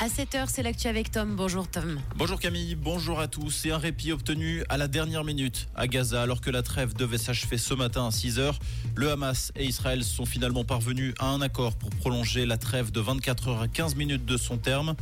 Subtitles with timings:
[0.00, 1.34] À 7h, c'est l'actu avec Tom.
[1.34, 1.98] Bonjour Tom.
[2.14, 3.50] Bonjour Camille, bonjour à tous.
[3.50, 7.18] C'est un répit obtenu à la dernière minute à Gaza alors que la trêve devait
[7.18, 8.54] s'achever ce matin à 6h.
[8.94, 13.00] Le Hamas et Israël sont finalement parvenus à un accord pour prolonger la trêve de
[13.00, 14.94] 24 h à 15 minutes de son terme.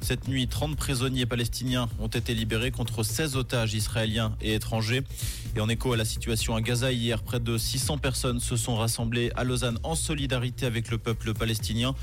[0.00, 5.02] Cette nuit, 30 prisonniers palestiniens ont été libérés contre 16 otages israéliens et étrangers.
[5.56, 8.76] Et en écho à la situation à Gaza hier, près de 600 personnes se sont
[8.76, 11.94] rassemblées à Lausanne en solidarité avec le peuple palestinien.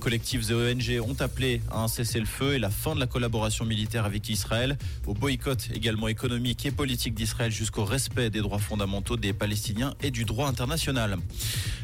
[0.00, 3.08] Collectifs et ONG ont appelé à un cesser le feu et la fin de la
[3.08, 4.78] collaboration militaire avec Israël,
[5.08, 10.12] au boycott également économique et politique d'Israël jusqu'au respect des droits fondamentaux des Palestiniens et
[10.12, 11.16] du droit international.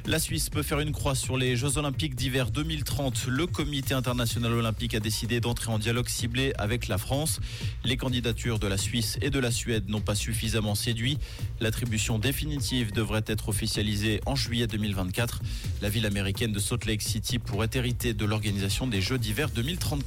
[0.07, 3.27] La Suisse peut faire une croix sur les Jeux Olympiques d'hiver 2030.
[3.27, 7.41] Le Comité international olympique a décidé d'entrer en dialogue ciblé avec la France.
[7.85, 11.19] Les candidatures de la Suisse et de la Suède n'ont pas suffisamment séduit.
[11.59, 15.41] L'attribution définitive devrait être officialisée en juillet 2024.
[15.83, 20.04] La ville américaine de Salt Lake City pourrait hériter de l'organisation des Jeux d'hiver 2034.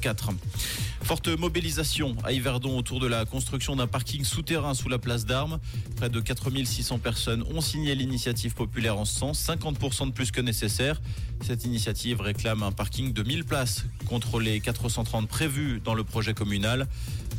[1.02, 5.58] Forte mobilisation à Yverdon autour de la construction d'un parking souterrain sous la place d'Armes.
[5.96, 10.40] Près de 4600 personnes ont signé l'initiative populaire en ce sens, 50% de plus que
[10.40, 11.00] nécessaire.
[11.40, 16.34] Cette initiative réclame un parking de 1000 places contre les 430 prévus dans le projet
[16.34, 16.88] communal.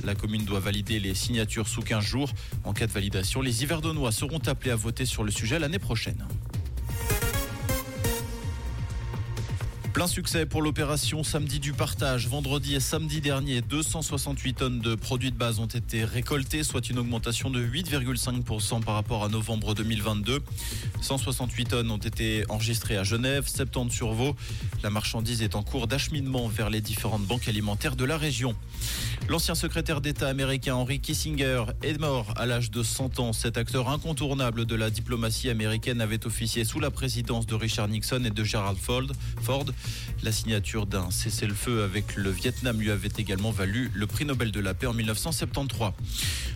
[0.03, 2.31] La commune doit valider les signatures sous 15 jours.
[2.63, 6.25] En cas de validation, les Yverdonois seront appelés à voter sur le sujet l'année prochaine.
[9.99, 12.29] Plein succès pour l'opération Samedi du partage.
[12.29, 16.99] Vendredi et samedi dernier, 268 tonnes de produits de base ont été récoltées, soit une
[16.99, 20.39] augmentation de 8,5% par rapport à novembre 2022.
[21.01, 24.37] 168 tonnes ont été enregistrées à Genève, 70 sur Vaud.
[24.83, 28.55] La marchandise est en cours d'acheminement vers les différentes banques alimentaires de la région.
[29.27, 33.33] L'ancien secrétaire d'État américain Henry Kissinger est mort à l'âge de 100 ans.
[33.33, 38.23] Cet acteur incontournable de la diplomatie américaine avait officié sous la présidence de Richard Nixon
[38.23, 39.65] et de Gerald Ford.
[40.23, 44.59] La signature d'un cessez-le-feu avec le Vietnam lui avait également valu le prix Nobel de
[44.59, 45.91] la paix en 1973.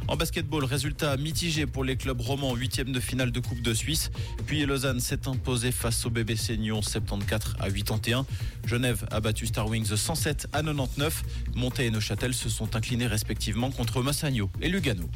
[0.08, 4.11] En basketball, résultat mitigé pour les clubs romans, huitième de finale de Coupe de Suisse.
[4.45, 8.26] Puis Lausanne s'est imposé face au bébé Seignon 74 à 81.
[8.66, 11.23] Genève a battu Star Wings 107 à 99.
[11.55, 15.10] Montaigne et Neuchâtel se sont inclinés respectivement contre Massagno et Lugano.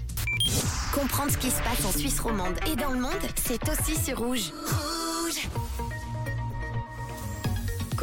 [0.93, 4.17] Comprendre ce qui se passe en Suisse romande et dans le monde, c'est aussi sur.
[4.17, 4.51] Rouge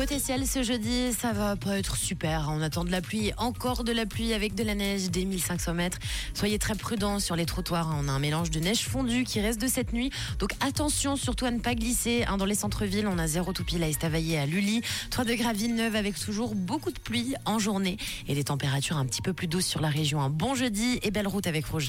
[0.07, 2.51] Ce jeudi, ça va pas être super.
[2.51, 5.73] On attend de la pluie, encore de la pluie avec de la neige des 1500
[5.73, 5.99] mètres.
[6.35, 7.91] Soyez très prudents sur les trottoirs.
[7.99, 10.11] On a un mélange de neige fondue qui reste de cette nuit.
[10.39, 12.27] Donc attention surtout à ne pas glisser.
[12.39, 15.97] Dans les centres-villes, on a 0 toupie à Estavayer à Lully, 3 degrés à Villeneuve
[15.97, 17.97] avec toujours beaucoup de pluie en journée
[18.29, 20.21] et des températures un petit peu plus douces sur la région.
[20.21, 21.83] Un bon jeudi et belle route avec Rouge.